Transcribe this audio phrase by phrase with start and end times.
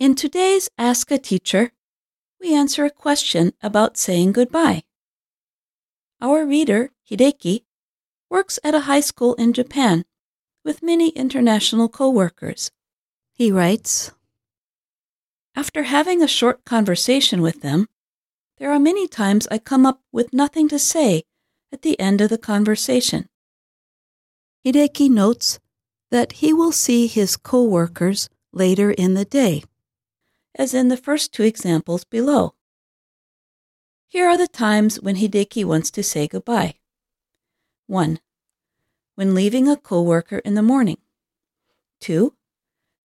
[0.00, 1.72] In today's Ask a Teacher,
[2.40, 4.84] we answer a question about saying goodbye.
[6.22, 7.64] Our reader, Hideki,
[8.30, 10.06] works at a high school in Japan
[10.64, 12.70] with many international coworkers.
[13.34, 14.12] He writes,
[15.54, 17.86] After having a short conversation with them,
[18.56, 21.24] there are many times I come up with nothing to say
[21.74, 23.28] at the end of the conversation.
[24.64, 25.60] Hideki notes
[26.10, 29.62] that he will see his coworkers later in the day
[30.54, 32.54] as in the first two examples below.
[34.08, 36.74] Here are the times when Hideki wants to say goodbye.
[37.86, 38.18] 1.
[39.14, 40.98] When leaving a coworker in the morning.
[42.00, 42.34] 2.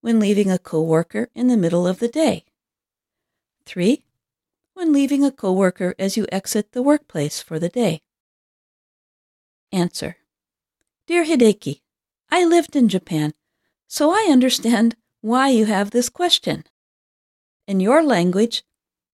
[0.02, 2.45] When leaving a coworker in the middle of the day.
[3.66, 4.04] 3.
[4.73, 8.02] When leaving a coworker as you exit the workplace for the day.
[9.71, 10.18] Answer.
[11.07, 11.82] Dear Hideki,
[12.32, 13.34] I lived in Japan,
[13.88, 16.63] so I understand why you have this question.
[17.68, 18.64] In your language,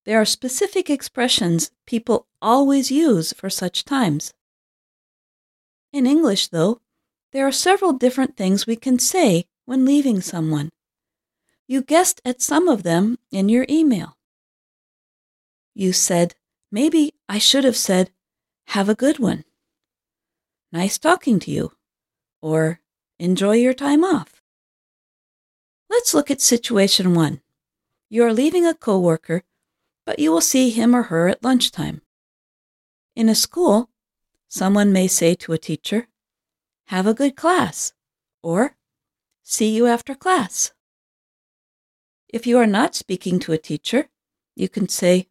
[0.04, 4.34] there are specific expressions people always use for such times.
[5.92, 6.80] In English, though,
[7.32, 10.70] there are several different things we can say when leaving someone.
[11.66, 14.16] You guessed at some of them in your email.
[15.74, 16.34] You said,
[16.70, 18.10] maybe I should have said,
[18.68, 19.44] have a good one.
[20.72, 21.72] Nice talking to you.
[22.42, 22.80] Or
[23.18, 24.42] enjoy your time off.
[25.88, 27.40] Let's look at situation one.
[28.12, 29.42] You are leaving a coworker,
[30.04, 32.02] but you will see him or her at lunchtime.
[33.16, 33.88] In a school,
[34.48, 36.08] someone may say to a teacher,
[36.88, 37.94] Have a good class,
[38.42, 38.76] or
[39.42, 40.74] See you after class.
[42.28, 44.10] If you are not speaking to a teacher,
[44.54, 45.28] you can say,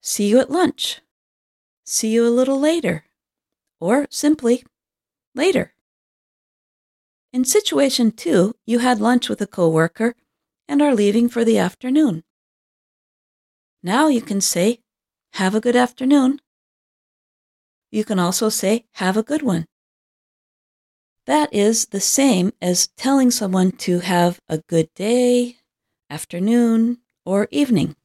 [0.00, 1.02] See you at lunch,
[1.84, 3.04] See you a little later,
[3.80, 4.64] or simply,
[5.34, 5.74] Later.
[7.34, 10.14] In situation two, you had lunch with a coworker
[10.68, 12.22] and are leaving for the afternoon.
[13.82, 14.80] Now you can say,
[15.32, 16.40] Have a good afternoon.
[17.90, 19.66] You can also say, Have a good one.
[21.26, 25.56] That is the same as telling someone to have a good day,
[26.10, 27.96] afternoon, or evening.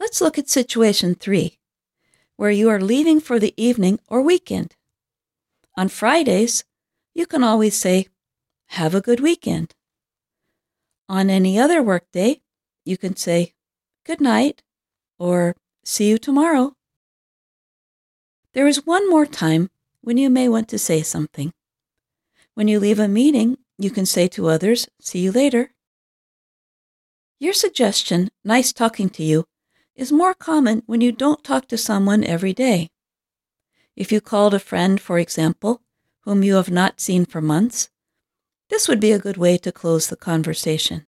[0.00, 1.58] Let's look at situation three,
[2.36, 4.76] where you are leaving for the evening or weekend.
[5.76, 6.64] On Fridays,
[7.14, 8.06] you can always say,
[8.68, 9.74] Have a good weekend.
[11.08, 12.42] On any other workday,
[12.84, 13.54] you can say
[14.04, 14.62] good night
[15.18, 16.74] or see you tomorrow.
[18.52, 19.70] There is one more time
[20.02, 21.52] when you may want to say something.
[22.54, 25.72] When you leave a meeting, you can say to others, see you later.
[27.40, 29.44] Your suggestion, nice talking to you,
[29.94, 32.90] is more common when you don't talk to someone every day.
[33.96, 35.82] If you called a friend, for example,
[36.22, 37.88] whom you have not seen for months,
[38.70, 41.06] this would be a good way to close the conversation.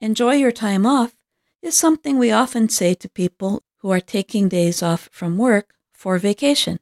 [0.00, 1.14] Enjoy your time off
[1.62, 6.18] is something we often say to people who are taking days off from work for
[6.18, 6.78] vacation.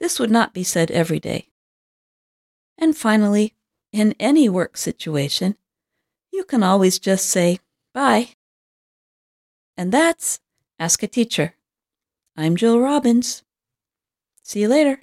[0.00, 1.48] This would not be said every day.
[2.76, 3.54] And finally,
[3.92, 5.56] in any work situation,
[6.32, 7.60] you can always just say
[7.92, 8.30] bye.
[9.76, 10.40] And that's
[10.78, 11.54] Ask a Teacher.
[12.36, 13.44] I'm Jill Robbins.
[14.42, 15.02] See you later.